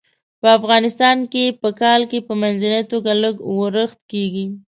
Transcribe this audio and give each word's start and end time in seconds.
په 0.41 0.47
افغانستان 0.59 1.17
کې 1.31 1.45
په 1.61 1.69
کال 1.81 2.01
کې 2.11 2.19
په 2.27 2.33
منځنۍ 2.41 2.81
توګه 2.91 3.11
لږ 3.23 3.35
ورښت 3.57 3.99
کیږي. 4.11 4.45